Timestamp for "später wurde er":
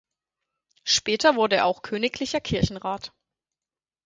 0.83-1.65